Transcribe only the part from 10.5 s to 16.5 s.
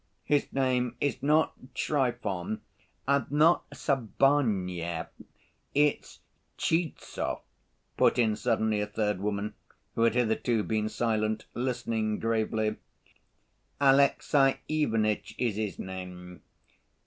been silent, listening gravely. "Alexey Ivanitch is his name.